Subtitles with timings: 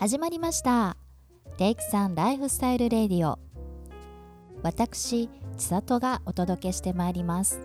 [0.00, 0.96] 始まりました。
[1.58, 3.38] テイクさんライフスタイルレディオ。
[4.62, 7.60] 私千里がお届けしてまいります。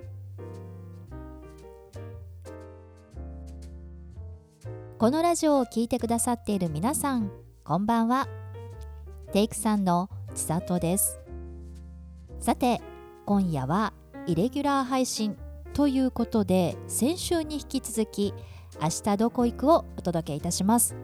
[4.97, 7.31] このラジオを聞いてくださっている皆さん
[7.63, 8.27] こんばんは。
[9.31, 11.21] テイクさんの千里です。
[12.41, 12.81] さて
[13.25, 13.93] 今夜は
[14.27, 15.37] イレギュラー配信
[15.73, 18.33] ということで先週に引き続き
[18.81, 20.97] 明日どこ行くをお届けいたします。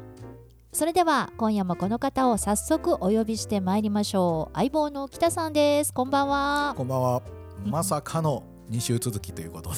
[0.73, 4.55] それでは今夜もこの方を早速お呼びしてまいりましょう。
[4.55, 5.93] 相棒の北さんです。
[5.93, 6.73] こんばんは。
[6.77, 7.21] こんばんは。
[7.65, 9.75] まさかの2週続きということで。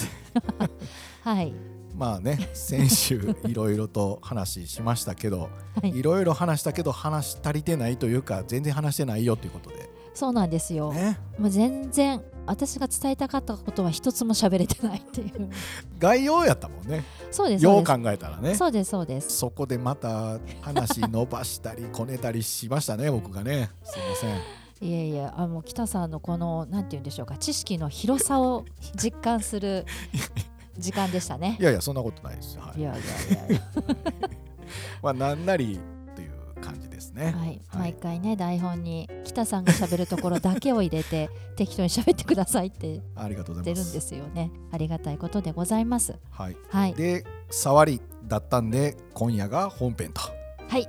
[1.23, 1.51] はい。
[1.95, 5.49] まあね先週いろいろと話しましたけど、
[5.81, 5.97] はい。
[5.97, 11.17] いろいろ話したけど話し足りてないというか全然話してないよということでそうなんですよ、ね。
[11.37, 15.49] もう全然私が伝えたかったことは一つも喋れてないっていう。
[15.99, 17.03] 概要やったもんね。
[17.31, 18.55] そうですよそう考えたらね。
[18.55, 19.37] そうですそうです。
[19.37, 23.69] そこでまた話伸ばしたりこねたりしましたね 僕がね。
[23.83, 24.63] すいません。
[24.87, 29.85] いえいえあの北さんのこのなんて言うんでしょうか知識の広さを実感する
[30.77, 31.57] 時間でしたね。
[31.59, 32.79] いやいやそんなことないですはい。
[32.79, 32.99] いやいや
[33.49, 33.61] いや。
[35.01, 35.79] まあなんなり
[36.93, 37.33] ですね。
[37.37, 43.83] はい、毎回ね台本に北さんが喋るところだけを入れて 適当に喋ってくださいってありがとうございます。
[43.83, 44.51] 出るんですよね。
[44.71, 46.15] ありがたいことでございます。
[46.29, 46.57] はい。
[46.69, 46.93] はい。
[46.93, 50.21] で触りだったんで今夜が本編と。
[50.67, 50.87] はい。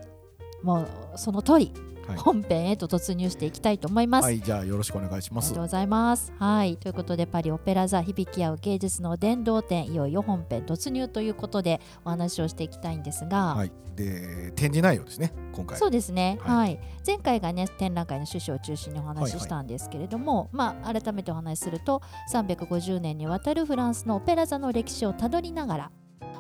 [0.63, 5.47] もうその通り、はい本編へと突入していきたいと思います、はいじゃあよろしくお願いします。
[5.47, 6.33] ありがとうございます。
[6.39, 15.79] はい、ということでパリオペラ座響き合う芸術の殿堂展いよいよ本編突入ということでお話をしていきたいんですが、はい、で展示内容ですね今回。
[15.79, 16.79] そうですね、は、はい。
[17.07, 25.91] 前回がね展覧会の趣旨を中心にお話ししたんですけれども、まあ改めてお話しすると350年にわたるフランスのオペラ座の歴史をたどりながら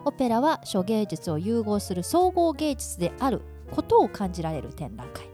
[0.04, 5.33] オペラは諸芸術を融合する総合芸術であることを感じられる展覧会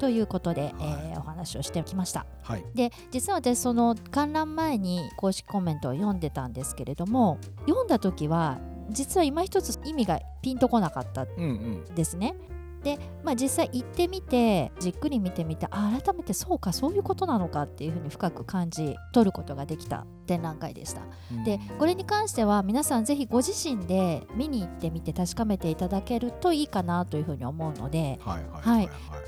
[0.00, 2.26] ということで、えーお話をしてきました。
[2.42, 8.58] はいで実は私その観覧前に公式コメントを読んでたんですけれども読んだ時は
[8.90, 12.34] 実は今一つ意味がピンとこなかったうんうんですね。
[12.82, 21.02] で、まあ、実際行ってみてじっくり見てみてあ改めてそうかそういうことなのかっていうふうに深く感じ取ることができた展覧会でした。
[21.32, 21.44] うん。
[21.44, 28.20] でこれに関しては皆さんぜひご自身で見に行ってみて確かめていただけるといいかなというふうに思うので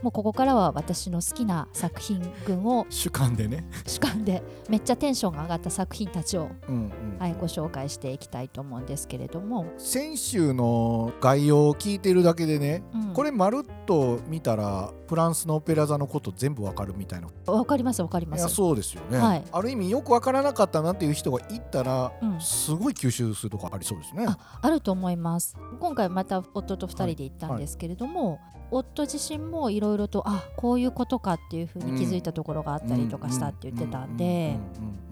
[0.02, 13.12] もうここからは私の好きな作品群を主観でね、主観でめっちゃテンションが上がった作品たちを、うんうんはい、ご紹介していきたいと思うんですけれども、先週の概要を聞いてるだけでね、うん。
[13.12, 17.28] これまるっと見たらフランスのオペラ座のこと全部わかるみたいな。
[17.52, 18.54] わかりますわかりまいやす。
[18.54, 19.44] そうですよね、はい。
[19.52, 22.40] ある意味よくわからなかったなっていう人がいたら、うん。
[22.40, 24.26] すごい吸収するとこありそうですね。
[24.26, 25.56] ああると思います。
[25.80, 28.40] 今回また夫と2人で行ったんですけれども、
[28.72, 34.58] 夫自身もいろいろとあこういうことかっていうふうに気づいたところがあったりとかしたって言ってたんで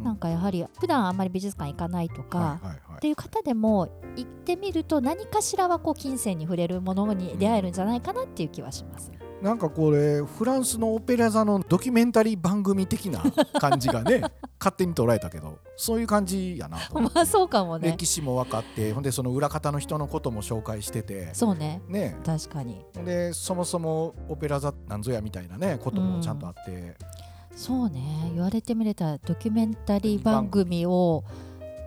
[0.03, 2.97] なんかやはり普段あんまり美術館行かないとか、はいはいはい。
[2.97, 9.13] っていう方でも行ってみると何かしらはこう金銭に触れるものに出会えるんじゃないかなっていう気はします。
[9.43, 13.23] なんかこれフランスのオペラ座のドキュメンタリー番組的な
[13.59, 14.23] 感じがね
[14.61, 16.79] 勝手に捉えたけどそういう感じやな。
[16.79, 17.91] と まあそうかもね。
[17.91, 21.31] 歴史も分かってほんでその裏方の人のことも紹介してて。
[21.33, 21.81] そうね。
[21.89, 22.17] ね。
[22.25, 22.85] 確かに。
[23.05, 26.97] でそもそもオペラ座なんぞやみたいなねこともちゃんとあって、
[27.57, 28.31] そうね。
[28.35, 31.25] 言われてみれたらドキュメンタリー番組を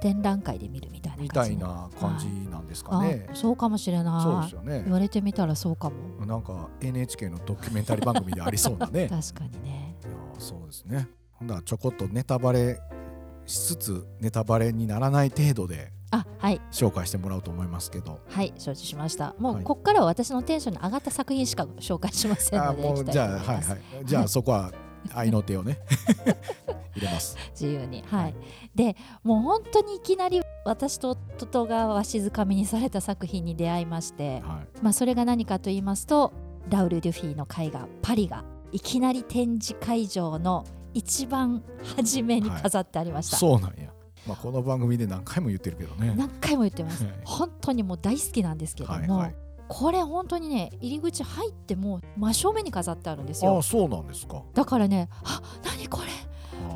[0.04, 3.26] 展覧会で見るみたいなみ感じたいな感じなんですかね。
[3.32, 4.92] あそうかもしれそうないですよね言。
[4.92, 9.00] われてみたらそうかもなんか NHK のドキュメンタリー番組でありそうなね。
[9.00, 9.96] い や確かにね
[10.38, 11.08] そうですね。
[11.32, 12.82] ほんだらちょこっとネタバレ
[13.46, 18.20] しつつネタバレにならない程度であはい紹介してもらおうと思いますけど。
[18.28, 23.82] はい承知しましたもう、はいこっからは私のテンションの上がった作品しか紹介しませんあのでいもうじゃあはいはい。
[24.04, 24.72] じゃあそこは
[25.14, 25.80] 愛の手をね
[26.96, 27.38] 入れます。
[27.52, 28.36] 自由にはい
[28.76, 34.80] でもう本当にいきなり私と夫がわしづかみにされた作品に出会いまして、はい。
[34.82, 36.34] まあ、それが何かと言いますと
[36.70, 41.64] ラウル・デュフィーの絵画「パリ」がいきなり展示会場の一番
[41.96, 43.92] 初めに飾ってありました、そうなんや。
[44.28, 46.14] まあこの番組で何回も言ってるけどね。
[46.16, 49.36] 何回も言ってますはい本当にもう大好きなんですけども、はいはい。
[49.68, 54.44] これ本当にね入り口入ってもう真正面に飾ってあるんですよああそうなんですか。
[54.54, 56.08] だからねあ何これ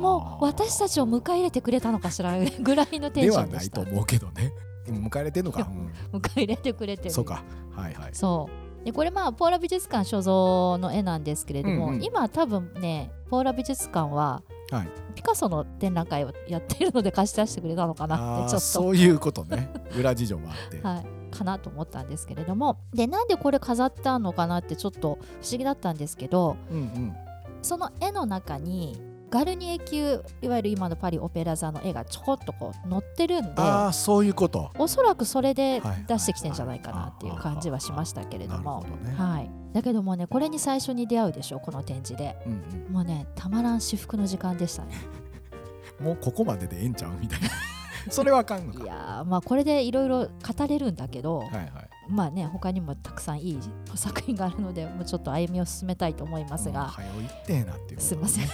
[0.00, 4.52] もう私たちを迎え入れてくれたのかしらぐらいのテンでションでしたはないと思うけどね。
[4.86, 5.68] 迎え入れてんのか。
[5.70, 7.44] うん迎え入れてくれてるそうか。
[7.74, 8.10] はいはい。
[8.12, 8.48] そ
[8.82, 14.88] うでこれまあポーラ美術館所蔵の絵なんですけれども、うんうん今多分ねポーラ美術館ははい。
[15.14, 19.72] ピカソの展覧会をやっているので貸し出してくれたのかなってちょっそういうことね。
[19.96, 20.78] 裏事情もあって。
[20.78, 22.78] と、 はい、かなと思ったんですけれども。
[22.92, 27.16] でなんでこれ飾ったのかなってちょっと不思議だったんですけどうんうん。
[27.62, 34.70] その絵の中にガルニエ級いわゆる今のパリオペラ座の絵がちょこっとこう載ってるんでああそういうこと。
[34.78, 38.86] おそらくそれではい出してきてんじゃないかなっていう感じはしましたけれども。
[39.18, 42.38] はい、だけどもねこれに最初に出会うでしょこの展示で。
[42.46, 42.52] うん
[42.86, 42.92] うん。
[42.92, 44.94] もうねたまらん至福の時間でしたね。
[46.00, 47.10] もうここまででええんちゃう？
[47.20, 47.48] みたいな
[48.10, 48.82] それはあかんのか。
[48.82, 51.70] いやーまあこれでいろいろ語れるんだけど、はいはい。
[52.08, 53.60] まあね他にもたくさんいい
[53.94, 58.46] 作品があるのでもうちょっと歩みを進めたいと思いますが、早いってえなっていうことすいません。
[58.46, 58.52] はい。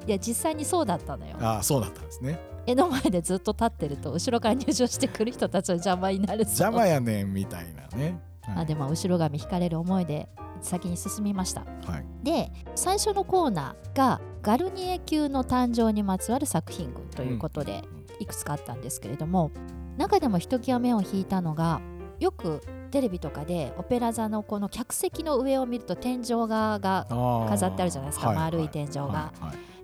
[0.06, 1.36] いや実際にそうだったのよ。
[1.40, 2.38] ああそうだったんですね。
[2.66, 8.20] 絵の前でずっと立ってると後ろから入場してくる人たちの邪魔になる邪魔やねんみたいなね。
[8.42, 8.58] はい。
[8.58, 10.28] あでも後ろ髪引かれる思いで
[10.60, 11.62] 先に進みました。
[11.86, 12.06] はい。
[12.22, 17.82] で最初のコーナーがガルニエ級の誕生にまつわる作品群ということで、
[18.20, 19.50] いくつかあったんですけれども
[19.96, 21.80] 中でもひときわ目を引いたのが
[22.20, 29.32] よくテレビとかでオペラ座のこの客席の上を見ると天井画が飾飾ってあるじゃないですか丸い天井が。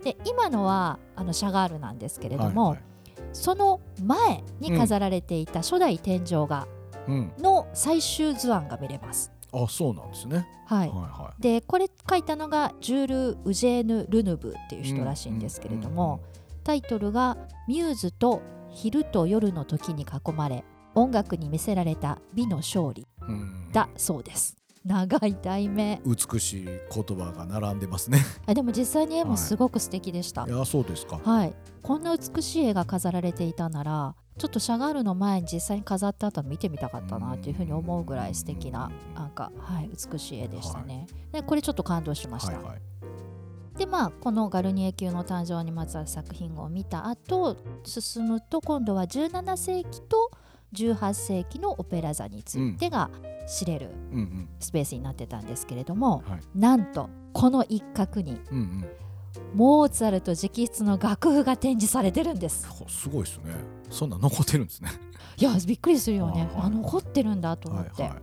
[0.03, 2.83] で今のはあのシャガールなんですけれども、はいはい。
[3.33, 6.67] その前に飾られていた初代天井画
[7.07, 7.31] うん。
[7.39, 9.31] の最終図案が見れます。
[9.53, 10.47] あそうなんですね。
[10.65, 10.89] はい。
[10.89, 16.19] はいはでこれ書いたのがジュール・ウジェーヌ・ルヌブっていう人らしいんですけれども、
[16.67, 20.65] タイトルが「ミューズと昼と夜の時に囲まれ
[20.95, 23.27] 音楽に魅せられた美の勝利うん。
[23.29, 23.31] う
[23.69, 24.57] ん」だそうです。
[24.83, 26.01] 長い題名。
[26.05, 28.19] 美しい言葉が並んでますね。
[28.45, 30.45] あでも実際に絵もすごく素敵でした。
[30.45, 30.49] い。
[30.49, 31.19] やそうですか。
[31.23, 31.53] はい、
[31.83, 41.07] こんな美しい絵が飾られていたならちょっとシャガールの前に実際に飾ったの見てみたかったなっていうふうに思うぐらい素敵ななんか、はい、美しい絵でしたね。
[41.31, 42.57] でこれちょっと感動しました。
[42.57, 42.81] はいはい
[43.77, 50.31] でまあこのガルニエ級の誕生にまつわる作品を見た後進むと今度は17世紀と
[50.73, 53.09] 18世紀のオペラ座についてが
[53.47, 53.91] 知れる
[54.59, 56.41] スペースになってたんですけれども、はい。
[56.55, 58.41] なんとこの一角に
[59.53, 62.67] モーツァルト直筆の楽譜が展示されてるんです。
[62.67, 63.53] ほすごいですね。
[63.89, 64.89] そんなん残ってるんですね。
[65.37, 66.55] いやびっくりするよね、はいはい。
[66.63, 68.17] あ残ってるんだと思って、はいは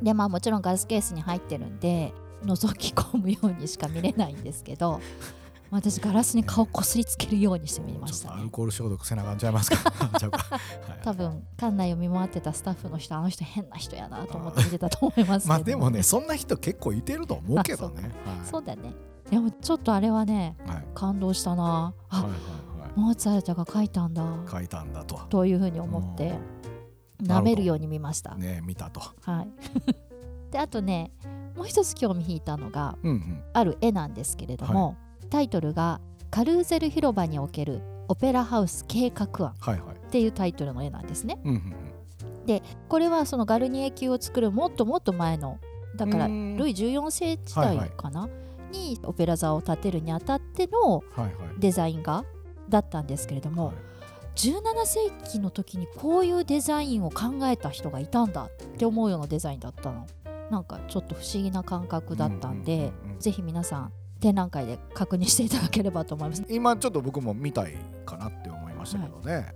[0.00, 0.04] い。
[0.04, 5.00] でまあもちろんガラスケースに入ってるんで覗き込むようにしか見れないんですけど
[5.70, 8.34] 私ガラスに顔こすりつけるようにしてみました。
[8.36, 9.92] ねルコール消毒せなあかんちゃいますか。
[11.04, 15.54] 多分館内を見回ってたスタッフの人あの人変な人やなと思って見てたと思いますけど。
[15.54, 18.02] まあでもねそんな人結構いてると思うけどね。
[18.24, 18.46] はい。
[18.46, 18.94] そうだね。
[19.30, 20.86] でもちょっとあれはねはい。
[20.94, 21.92] 感動したな。
[22.08, 22.40] あ、はいはい
[22.96, 24.24] モーツァルトが書いたんだ。
[24.24, 25.18] はい書いたんだと。
[25.28, 26.34] というふうに思って
[27.22, 29.00] 舐めるように見ました、ね見たと。
[29.22, 29.48] はい。
[30.50, 31.12] であとね
[31.58, 33.42] もう一つ興味引いたのがうんうん。
[33.52, 34.96] ある絵なんですけれども、
[35.28, 36.00] タイトルが
[36.30, 39.96] 「カルーゼル広場におけるオペラハウス計画案」はいはい。
[39.96, 41.38] っていうタイトルの絵なんですね。
[41.44, 41.74] うんうん
[42.88, 45.58] これはそのガルニエ級を作るもっともっと前の
[45.96, 46.56] だからうん。
[46.56, 48.26] ルイ14世時代かな、
[48.72, 51.32] にオペラ座を建てるにあたってのはいはい。
[51.58, 52.24] デザイン画
[52.70, 53.74] だったんですけれども、はい。
[54.36, 60.06] 17世紀の時にこういうデザインを考えた人がいたんだって思うようなデザインだったの
[60.50, 66.44] なんかちょっと不思議な感覚だったんで、うんうんうんうんぜひ皆さん展覧会で確認していただければと思います。
[66.48, 67.74] 今ちょっと僕も見たい
[68.06, 69.52] かなって思いましたけどね、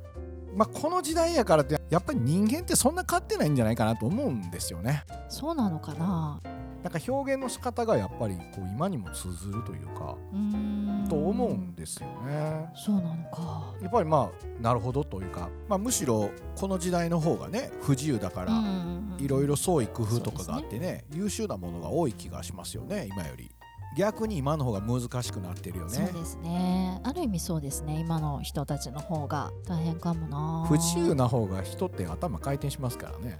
[0.57, 5.05] まあこの時代やからってやっぱり人間ってそんな変わってないんじゃないかなと思うんですよね。
[5.29, 6.41] そうなのかな
[6.83, 10.17] なんか表現の仕方がやっぱりこう今にも通ずるというか
[11.09, 12.71] と思うんですよね。
[12.75, 13.73] そうなのか。
[13.81, 18.53] やっぱりまあなるほどというか、まあ、むしろこの時代の方がね不自由だから
[19.19, 21.05] いろいろ創意工夫とかがあってね。
[21.13, 23.51] 優秀なものが多い気がしますよね今より。
[23.97, 25.91] 逆に今の方が難しくなってるよね。
[25.91, 26.99] そうですね。
[27.05, 28.01] ある意味そうですね。
[28.01, 30.65] 今の人たちの方が大変かもな。
[30.67, 33.37] 不自由な方が人って頭回転しますからね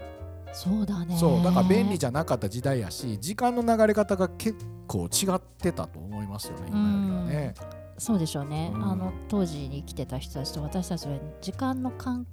[0.53, 1.17] そうだね。
[1.17, 4.55] そうだから便利じゃなかった時代やし時間の流れ方が結
[4.87, 7.53] 構違ってたと思いますよね今よりはね。
[7.97, 8.83] そうでしょうね、うん。
[8.83, 12.27] あの当時に生きてた人たちと私たちは時間の感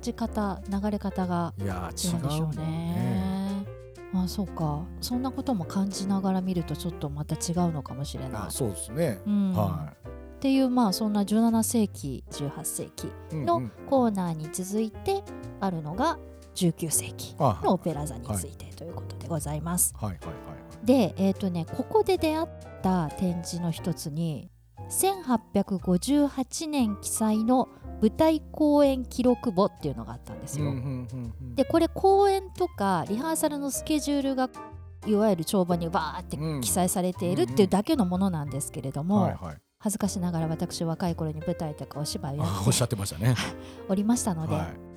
[0.00, 2.66] じ方流れ方が違うんでしょうー違うね。
[2.66, 3.66] ね
[4.14, 4.84] あそうか。
[5.00, 8.42] そんなことも感じながら見るとちょっとまた違うのかもしれない。
[8.46, 9.52] あそうですね、うん。
[9.52, 9.92] は
[10.36, 15.24] っていうまあそんな17世紀18世紀い、のコーナーに続いて
[15.60, 16.18] あるのが
[16.56, 19.94] 19世紀あのオペラ座についてということでございます。
[19.96, 20.36] はいはいはい
[20.84, 22.48] で、えーとね、ここで出会っ
[22.82, 24.50] た展示の一つに
[24.88, 27.68] 1858年記載の
[28.00, 30.72] 舞台公演記録簿っていうのがあったんですよ。
[31.54, 34.48] でこれ公演とかリハーサルのスケジュールが
[35.06, 36.60] いわゆる帳簿にバーってうん。
[36.60, 39.36] 記載されているっていうだけのものなんですけれども、
[39.78, 43.34] 恥ずかしながら私若い頃に舞台とかお芝居をおっしてゃってましたね。
[43.88, 44.95] おりましたので、はい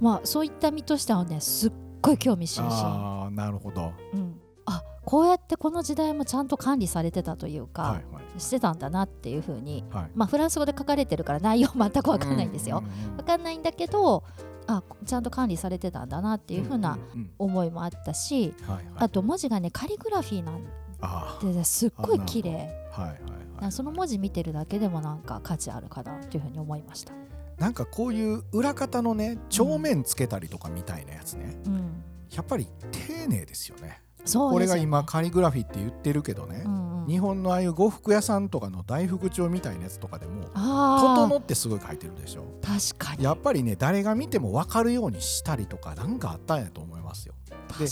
[0.00, 2.72] まあそういった身としてはねすっごい興味津々。
[2.72, 12.82] ああなるほど、うん、あこうやってこの時代もちゃんと管理されてたというか、はいはい、してたんだなっていうふうに、はい、まあフランス語で書かれてるから内容 全く分かんないんですよ。
[13.16, 14.24] 分かんないんだけど
[14.66, 16.98] あちゃんと管理されてたんだなっていうふうな
[17.38, 18.54] 思いもあったし、
[18.96, 22.50] あと文字がねカリグラフィーなんですっごい綺麗、
[22.92, 27.12] はいはいはい、その文字見てるだけでもなんか価値あるかなというふうに思いました。
[27.60, 32.02] なんかこういう裏方のね帳面つけたりとかみたいなやつね、うん、
[32.32, 34.00] やっぱり丁寧ですよね。
[34.34, 42.44] これが今カリグラフィーって言ってるけどね、うんうん、日本のああいう呉服屋さんとかの大福帳みたいなやつとかでも整ってすごい書いてるでしょ。
[42.62, 43.24] 確かに。
[43.24, 47.34] やっぱりね誰が見ても分かるようにしたりとか何かあったんやと思いますよ。
[47.78, 47.86] で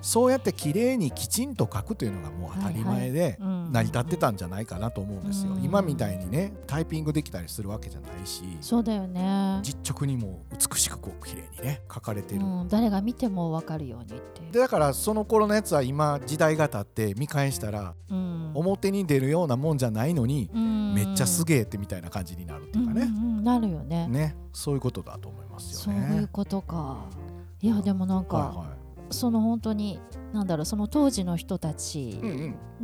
[0.00, 9.60] そうやって綺麗にきちんと書くというのがもう当たり前で成り立ってたんじゃないかなと思うんですよ、今みたいにねタイピングできたりするわけじゃないしそうだよね。
[9.62, 23.08] 実直にも美しくこう綺麗にね書かれてる、うん、誰が見ても分かるようにってでだからその頃のやつは今時代が経って見返したら、うん、表に出るようなもんじゃないのに、うん、めっちゃすげえってみたいな感じになるっていうかね、うん
[23.38, 24.06] うん、なるよね。
[24.08, 26.06] ねそういうことだと思いますよね。
[26.08, 27.06] そういうことか。
[27.60, 28.84] いやでもなんか、はいはい。
[29.10, 30.00] その本当に
[30.32, 32.20] なんだろうその当時の人たち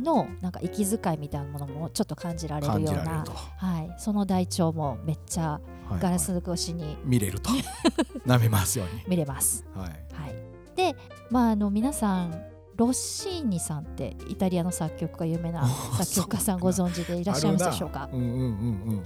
[0.01, 3.25] のなんか息遣いみたいなものもちょっと感じられるような、
[3.57, 5.59] はい、その台帳もめっちゃ
[5.99, 7.49] ガラス越しに、はいはい、見れると。
[8.25, 9.03] 舐めますように。
[9.07, 9.65] 見れます。
[9.75, 10.35] はい、はい、
[10.75, 10.95] で、
[11.29, 12.50] まあ、あの皆さん
[12.81, 18.09] ロッシーニさんってイタリアの作曲家有名な作曲家さんご存知でいらっしゃいますでしょうか？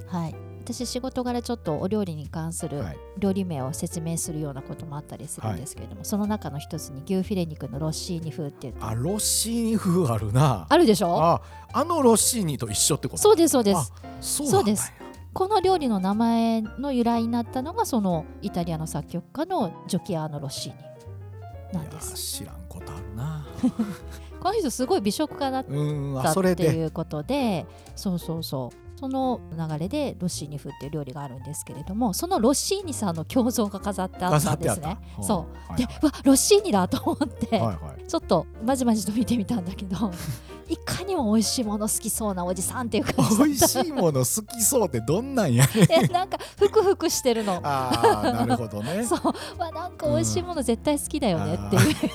[0.07, 0.35] はい。
[0.61, 2.81] 私仕事柄ちょっとお料理に関する
[3.19, 10.67] 料理名を説明するようなこともあったりするんですけれども、はい、その中の一つに牛フィレ肉のロッシーニ風っていうあロッシーニ風あるな。
[10.69, 11.21] あるでしょ？
[11.21, 11.41] あ
[11.73, 13.91] あのロッシーニと一緒ってことそうですそうです。
[14.21, 14.93] そうです。
[15.33, 20.79] この料理の名前の由来になったのがそのイタリアの作曲家のジョキアーノ・ロッシーニ
[21.73, 22.13] なんです。
[22.13, 22.84] 知らんこと
[24.39, 28.85] この人すごい美食家だったっていうことでそうそうそう。
[28.97, 34.97] その流れでロッシーニ風っていう料理があるんですけれどもそのロッシーニさんの胸像が飾ってあったんですね。
[35.21, 40.11] そう、はい、でわロッシーニだと思って、はいはい、ちょっとまじまじと見てみたんだけど
[40.67, 47.59] いかにも美味しいもの好きそうなおじさんっていう感じ美味しいもの好きそうってどんなんやえなんかふくふくしてるの。
[47.63, 49.03] ああなるほどね。
[49.05, 49.59] そう。
[49.59, 52.11] わなんか美味しいもの絶対好きだよねっていうよ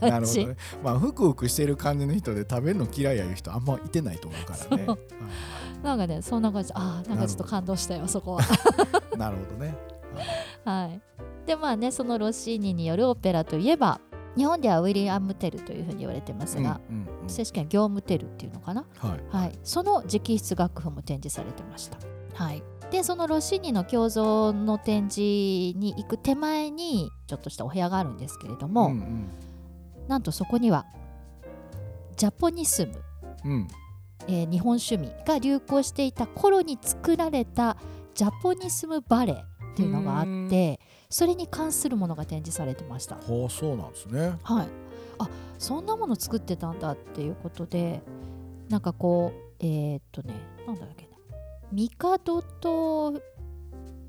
[0.00, 4.86] うな感じ、 ね、まあふくふくしてる感じの人で食べるの嫌いやいう人あんまいてないと思うからね。
[5.82, 6.72] なんかねそんな感じ。
[6.74, 8.42] ああなんかちょっと感動したよそこは。
[9.16, 9.74] なるほどね。
[10.64, 11.00] はい。
[11.46, 14.00] でまあねそのロッシーニによるオペラといえば
[14.36, 21.98] 日本ではウィリアム・テルというふうに言われてますが、うんうんうん、正式には業務テルっていうのかな、はい、はい、その直筆楽譜も展示されてました。
[22.34, 29.28] はい、でそのロッシーニの胸像の展示に行く手前にちょっとしたお部屋があるんですけれども、うんうん、
[30.08, 30.84] なんとそこには
[32.16, 32.94] ジャポニスム、
[33.44, 33.68] うん。
[34.26, 37.76] えー、日本趣味が流行していた頃に作られた
[38.14, 40.80] ジャポニスムバレエっていうのがあって
[41.14, 43.14] それに関するものが展示されてました。
[43.14, 44.36] はあそうなんですね。
[44.42, 44.66] はい。
[45.18, 45.28] あ
[45.60, 48.02] そんなもの作ってたんだっていうことで
[48.68, 50.34] なんかこうえー、っとね
[50.66, 53.22] なんだっけな帝と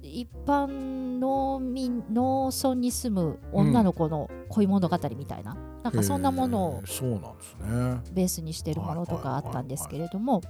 [0.01, 10.41] 一般農民農村に住む女の子の恋物語みたいな、うん、なんかそんなものをベースにしてるものとかあったんですけれども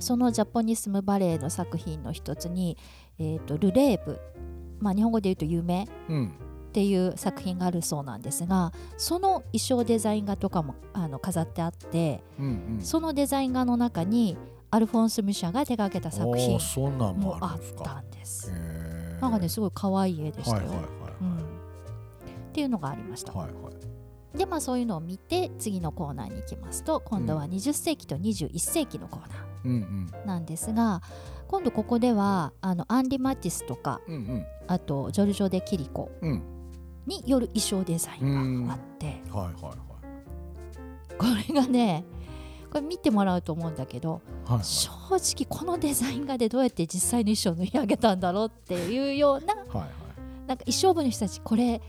[0.00, 2.76] そのジャポニスムバレエの作品の一つに、
[3.20, 4.18] えーとルレーブ
[4.80, 12.48] まあ、日本語で言うと夢っていう作品があるそうなんですが、その衣装デザイン画とかもあの飾ってあって、うんう
[12.80, 14.36] ん、そのデザイン画の中に
[14.70, 16.58] アルフォンス・ミシャが手がけた作品
[17.18, 18.52] もあったんです。
[19.20, 20.70] なんかねすごい可愛い絵でしたよ。
[22.50, 23.32] っていうのがありました。
[23.32, 23.74] はいはい、
[24.36, 29.22] でまあそういうのを見て次のコーナーに行きますと今度は20世紀と21世紀のコー
[29.64, 31.00] ナーなんですが、うんうん
[31.50, 36.08] 今度ここではあのアンリ・マティスとか、うんうん、あとジョルジョ・デ・キリコ
[37.08, 39.76] による衣装デザインがあって、はいはいはい、
[41.18, 42.04] これがね
[42.70, 49.90] これ見てもらうと思うんだけど、はいはい、正直このデザイン画でどうやって実際の衣装を縫い上げたんだろうっていうようなはい、
[50.50, 51.80] なんか衣装部の人たちこれ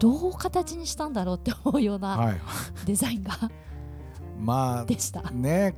[0.00, 2.36] どう形にしたんだろうって思うような
[2.84, 3.50] デザイン画、はい、
[4.40, 5.30] まあでした。
[5.30, 5.76] ね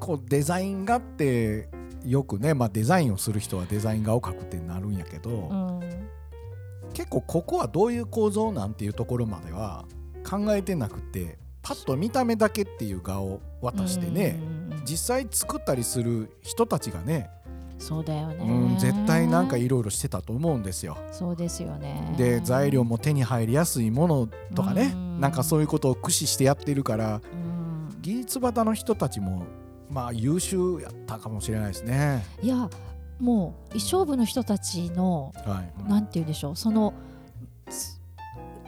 [0.00, 1.68] こうデザイン画って
[2.02, 5.80] よくね、まあ、デザインをする人はデザイン画を描くってなるんやけど、うん、
[6.94, 9.84] 結構ここはどういう構造なんていうところまでは
[10.26, 14.40] 考えてなくてパッと見た目だけっていう画を渡してね、
[14.86, 17.28] 実際作ったりする人たちがね
[17.78, 20.96] そうだよね、うん、絶対なんかいろいろしてたと思うんですよ。
[21.12, 22.14] そうですよね。
[22.16, 25.20] で材料も手に入りやすいものとかね、ん。
[25.20, 27.20] なんかそういうことを駆使してやってるから、
[28.00, 29.44] 技術型の人たちも
[29.90, 32.24] まあ優秀やったかもしれないですね。
[32.42, 32.68] いや
[33.20, 36.56] もう衣装部の人たちの、はい、なんて言うでしょう。
[36.56, 36.94] その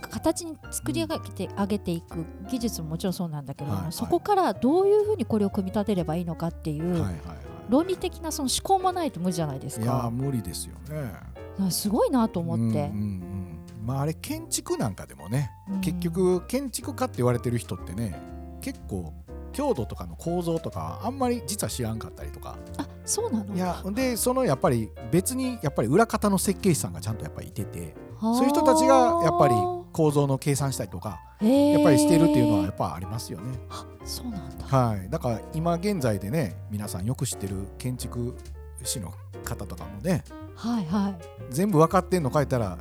[0.01, 7.17] 形に作り上げて上げていく技術ももちろんそうなんだけども、はいはい、そこからどういうふうにこれを組み立てればいいのかっていう、はいはいはい、
[7.69, 9.85] 論理的なその思考もないと無理じゃないですか。
[9.85, 11.13] いや無理ですよね。
[11.71, 12.63] すごいなと思って。
[12.65, 18.21] うんうんうん、まああれ建築なんかでもね、うん、結局建築家って言われてる人ってね
[18.61, 19.13] 結構
[19.53, 23.55] 強度とかの構造とかあんまり実は知らんかったりとかあそうなの？
[23.55, 29.55] いやでそのやっぱり別にやっぱり裏方の設計士さんがちゃんとやっぱりいててそういう人たちがやっぱり
[29.93, 33.59] 構造の計算したりとかやっぱりしてるっていうのはやっぱありますよね。
[34.05, 38.35] そうなんだ、はい、だから今現在でね皆さんよく知ってる建築
[38.83, 39.13] 士の
[39.45, 41.17] 方とかもね、はいはい、
[41.51, 42.79] 全部分かってんの書いたら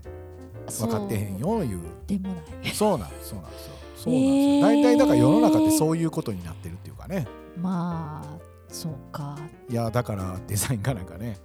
[0.79, 8.37] 分かってへんよいうでもないそうなんそうなんですよそうなんですよ、大体だから世の中ってそういうことになってるっていうかねまあ
[8.69, 9.37] そうか
[9.69, 11.37] いやだからデザインがなんかね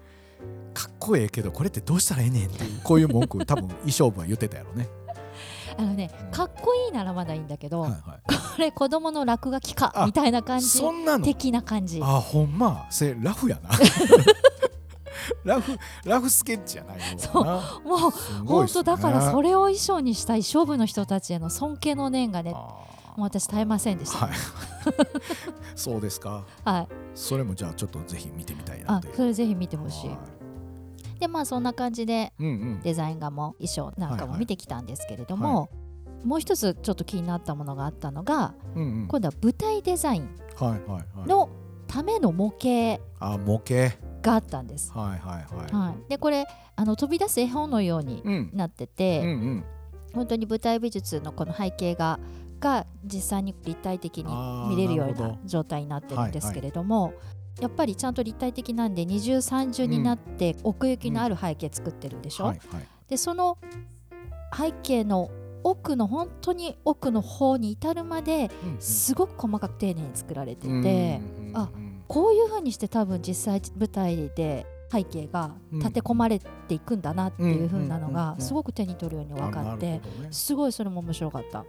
[0.75, 4.89] かっこええけどこれってどうしたらええねんっていうこういう文句多分衣装部は言ってたやろね
[5.79, 11.25] あのね、かっこいいならまだいいんだけど、はいはい、これ子供の落書きかみたいな感じそんなの？
[11.25, 12.01] 的な感じ。
[12.03, 12.87] あほんま？
[12.91, 13.71] それラフやな。
[15.45, 17.45] ラフラフスケッチやないそう。
[17.45, 18.11] もう
[18.45, 22.87] 本当、だからそれを衣装にしたい勝負の人たちへの尊敬の念がねも
[23.19, 24.37] う私絶えませんでした、はい、
[25.77, 26.45] そうですか。
[26.65, 26.89] はい。
[27.15, 30.11] それもじゃあちょっとぜひ見てみたいなあそれぜひ見てほしい
[31.23, 32.33] でまあそんな感じで、
[32.83, 35.71] デザイン画も衣装なんかも見てきたんですけれども、
[36.25, 40.29] もう一つちょっと気になったものがあったのが、今度は舞台デザイン
[41.29, 41.49] の
[41.87, 43.97] ための模型あ模型。
[44.21, 44.93] があったんです。
[44.93, 49.31] はいはいはい、はい、でこれあの飛び出す絵本のようになってて、うんうん。
[49.31, 49.65] うん、
[50.15, 52.21] 本当に舞台美術のこの背景が
[52.61, 62.51] が実際に立体的に見れるような状態になってるんですけれども、はいはいやっぱりちゃんと立体的なんで二重三重になって奥行きのある背景作ってるでしょ、うん。
[62.51, 63.59] はいはい、でその
[64.57, 65.31] 背景の
[65.65, 71.71] 奥の本当に奥の方に至るまですごく細かく丁寧に作られてて、うん、あ
[72.09, 81.65] こういうふうにして多分実際舞台で背景が立て込まれていくんだなっていうふうなのがすごく手に取るように分かってすごいそれも面白かった。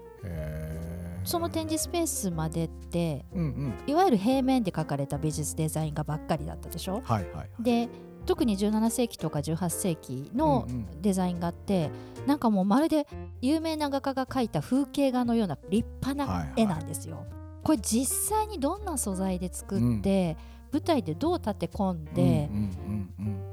[1.24, 7.90] その展示スペースまでって、うんうん、いわゆる平面で描かれた美術デザイン画ばっかりだったでしょ、はいはいはい、で
[8.26, 10.68] 特に17世紀とか18世紀の
[11.02, 13.08] デザイン画って、うんうん、なんかもうまるで
[13.42, 17.16] 有名な画家が描いた風景画のような立派な絵なんですよ。
[17.18, 17.34] はいはい、
[17.64, 20.38] これ実際にどんな素材で作って、
[20.72, 22.50] うん、舞台でどう立て込んで、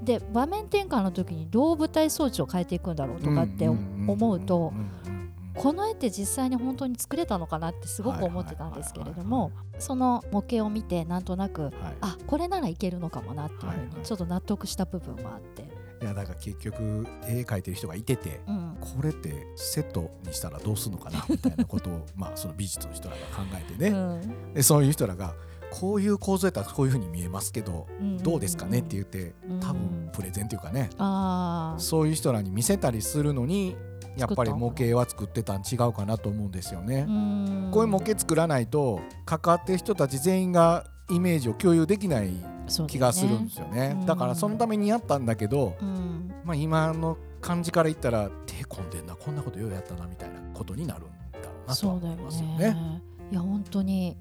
[0.03, 4.73] で場面転換の時にどう舞台装置を変えていくんだろうとかって思うと。
[5.55, 15.81] この絵って実際に本当に作れたのかなってすごく思ってたんですけれどもその模型を見てなんとなく、はい、あこれならいけるのかもなっていうふうにちょっと納得した部分もあって。
[16.01, 25.35] いやだから結局絵描いてる人がいてて、うん、これってセットにしたらどうするのかなみたいなことを まあその美術の人らが考えてね、うん、でそういう人らが
[25.71, 27.87] こういう構造やったらこういうふうに見えますけど、
[28.23, 30.91] どうですかねって言って多分プレゼンというかね、
[31.79, 33.77] そういう人らに見せたりするのに
[34.17, 37.07] やっぱり模型は作ってたん違うかなと思うんですよね。
[37.71, 42.33] こういう模型作らないと関わってる人たち全員がイメージを共有できない
[42.87, 43.95] 気がするんですよね。
[43.95, 45.77] ねだからそのためにやったんだけど、
[46.45, 52.67] まあ今の感じから言ったら手込んでんなこんなことようやったなみたいなことになるんだろうなと思いますよね。
[52.67, 54.17] よねいや本当に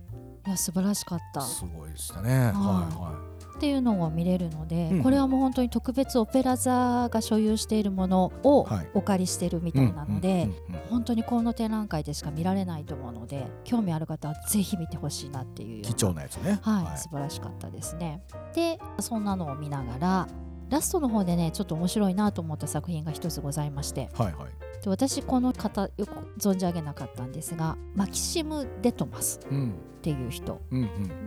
[0.47, 1.41] いや素晴らしかった。
[1.41, 2.31] すごいでしたね。
[2.31, 3.28] はいはい。
[3.59, 10.47] っていうのを見れるので、うん、これはもう本当に特別オペラ座が所有しているものをお借りしてるみたいなので
[10.89, 18.21] 本当にこの展覧会でしか見られないと思うので興味ある方はぜひ見てほしいなっていう貴重なやつね、はい、はい、素晴らしかったですね。
[18.55, 20.27] でそんなのを見ながら
[20.69, 26.07] ラストの方でねちょっと面白いなと思った作品が一つございまして、はいはい、で私この方よく
[26.39, 30.61] 存じ上げなかったんですがマキシム・デトマスっていう人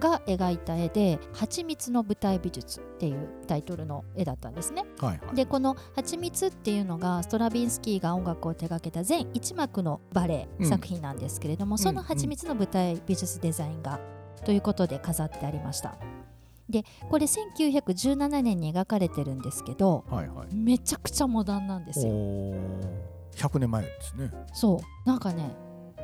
[0.00, 4.84] が描いた絵で「はちみつの舞台美術」っていうタイトルの絵だったんですね。
[4.98, 14.00] はいはい、でこの「はちみつ」っていうのがストラビンスキーが音楽を手掛けた全1幕のバレエ作品なんですけれども、うん、その「はちみつ」の舞台美術デザインが
[14.44, 15.96] ということで飾ってありました。
[16.68, 22.12] でこれ1917年に描かれてるんですけど、はいはい、めちゃくちゃモダンなんですよ。
[23.34, 24.30] 100年前ですね。
[24.52, 25.08] そう。
[25.08, 25.54] なんかね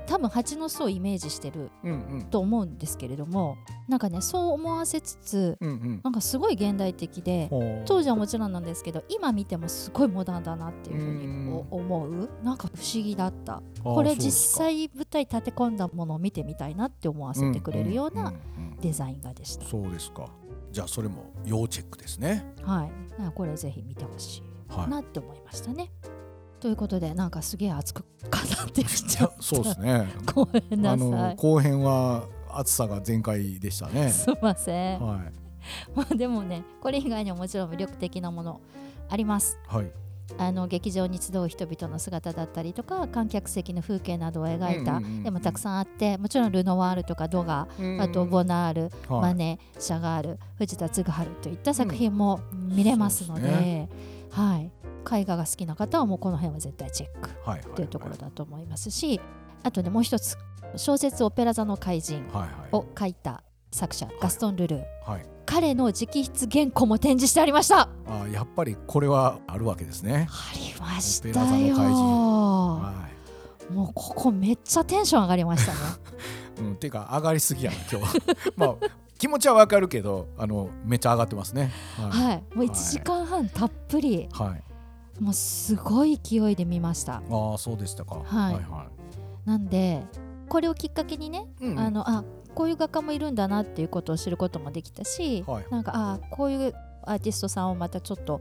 [0.09, 1.71] 多分蜂の巣をイメージしてる
[2.31, 3.57] と思うんですけれども、うんうん、
[3.89, 7.51] なんかねそう思わせつつ、うんうん、なんかすごい現代的で
[7.85, 12.31] 当時はもちろんなんですけど今見てもすごいモダンだなっていうふうに思う、う。
[12.43, 13.63] なんか不思議だった。
[13.85, 18.33] これ実際舞台立て込んだものを見てみたいなって思わせてくれるような
[18.81, 19.67] デザイン画でした。
[19.67, 20.27] そうですか
[20.71, 22.45] じゃあそれも要チェックですね。
[22.63, 22.91] はい。
[23.35, 26.19] これぜひ見てほしいなって思いましたね、はい
[26.61, 28.07] ということでなんかすげえ熱く語
[28.67, 29.43] ってきちゃった。
[29.43, 30.09] そうですね。
[30.35, 31.37] ごめんなさい。
[31.37, 34.11] 後編は暑さが全開でしたね。
[34.11, 35.19] すいません、はい、
[35.95, 38.61] まあでもねこれ以外にももちろん魅力的なもの
[39.09, 39.57] あります。
[39.69, 39.93] はい
[40.37, 47.67] あの劇場に集う人々の姿だったりとか観客席の風景などを描いた絵もたくさんあってもちろんルノワールとかドガ、
[48.01, 51.13] あとボナール、マネシャガール藤田嗣治
[51.43, 53.89] といった作品も見れますので、ね、
[54.31, 54.71] はい、
[55.21, 57.31] 絵画が好きな方はもうこの辺は絶対チェック
[57.75, 59.21] というところだと思いますし、
[59.63, 60.37] あとねもう一つ
[60.77, 62.27] 小説「オペラ座の怪人」
[62.73, 67.89] を書いた作者、ガストン・ルルー、はい、彼の直筆原稿も展示してありました。
[68.07, 70.29] あやっぱりこれはあるわけですね。
[70.31, 71.35] ありましたよ。
[71.35, 73.09] は
[73.71, 75.79] い、もうここめっちゃテンション上がりましたね。
[76.61, 78.19] うん、ていうか上がりすぎやな今日。
[78.57, 78.75] まあ
[79.19, 81.73] 気持ちはわかるけどあのめっちゃ上がってますね。
[81.97, 84.57] はい、はい、もう1時間半たっぷり、は
[85.21, 87.23] い、もうすごい勢いで見ました。
[87.31, 88.87] ああそうでしたか、はい、はいは
[89.47, 89.49] い。
[89.49, 90.05] なんで
[90.49, 92.25] これをきっかけにね、うん、あのあ
[92.59, 98.41] こういう画家もいるんだなっていうことを知ることもできたし、はい、なんかあこういうアーティストさんをまたちょっと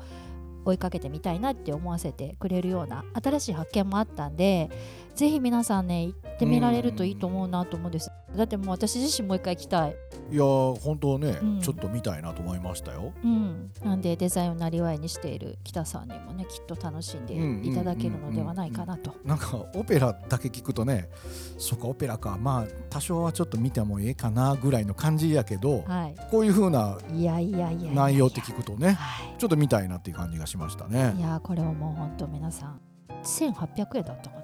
[0.65, 4.71] 追いかけてみたいなって思わせてくれるような新しい発見もあったんで
[5.13, 9.95] ぜひ皆さんね行ってみられるといいと思うなと思うんですだってもう私自身もう一回行きたい。
[10.31, 17.33] いや本当ね、うん、ちょっと見たいなと思いましたよ、うん、なんでデザインをなりわいにしている北さんにもねきっと楽しんで
[17.69, 19.15] いただけるのではないかなと。
[19.23, 21.09] なんかオペラだけ聞くとね
[21.57, 22.37] そうかオペラか。
[22.37, 28.97] まあ多少はちょっと見てもええかなぐらいの感じやけど、はい、こういうふうな内容って聞くとね
[29.37, 31.15] ちょっと見たいなっていう感じがしましたね。
[31.17, 32.81] いやこれはもう本当皆さん
[33.23, 34.35] 1800円だったか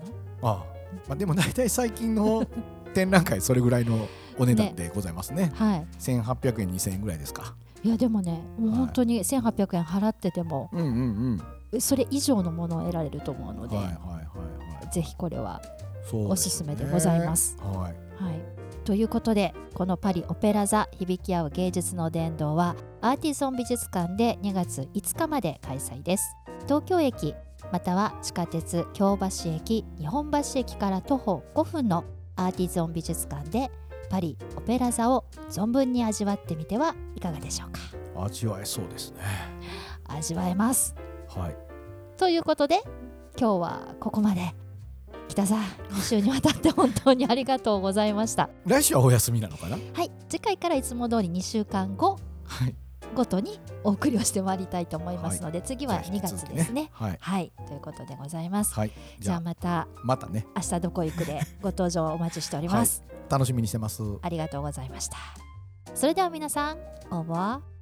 [0.41, 0.49] な？
[0.49, 0.65] ああ
[1.07, 2.45] まあ、でも大体最近の
[2.93, 5.47] 展覧会それぐらいのお値段でございますね。
[5.47, 7.55] ねはい、1800円2000円ぐらいですか。
[7.83, 15.61] いやでもねもう本当に1800円払ってても、うんうんうん、それ以上のものを得られると思うので、はいはいはいはい、ぜひこれは
[16.13, 17.57] おすすめでございます。
[17.57, 17.93] すね、はい、はい、
[18.85, 26.23] ということでこのパリオペラ座響き合う芸術の殿堂はアーティゾン美術館で2月5日まで開催です。
[26.67, 27.35] 東京駅
[27.71, 33.71] または地下鉄京橋駅日本橋駅から徒歩5分のアーティゾン美術館で
[34.09, 37.79] パリオペラ座を存分に味わってみてはいかがでしょうか。
[38.25, 39.19] 味わえそうですね。
[40.07, 40.95] 味わえます。
[41.29, 41.57] はい。
[42.17, 42.81] ということで
[43.39, 44.53] 今日はここまで。
[45.29, 48.49] 北さん2週にわたって本当にありがとうございました。
[48.67, 49.77] 来週はお休みなのかな？
[49.93, 52.75] はい次回からいつも通り2週間後、はい、
[53.13, 60.45] ごとにお送りをしてまいりたいと思いますので、はい、次は2月ですね、ね、はい、はい、ということでございます、はい、じゃあまたまたね。
[60.55, 64.03] 明日どこ行くで ご登場お待ちしております、楽しみにしてます。
[64.21, 65.17] ありがとうございました。
[65.93, 66.77] それでは皆さん
[67.11, 67.72] オーバー